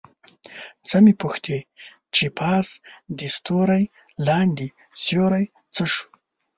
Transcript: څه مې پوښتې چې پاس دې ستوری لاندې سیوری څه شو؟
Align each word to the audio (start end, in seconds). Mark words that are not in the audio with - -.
څه 0.87 0.97
مې 1.03 1.13
پوښتې 1.21 1.57
چې 2.15 2.25
پاس 2.39 2.67
دې 3.17 3.27
ستوری 3.37 3.83
لاندې 4.27 4.67
سیوری 5.03 5.45
څه 5.75 5.83
شو؟ 5.91 6.05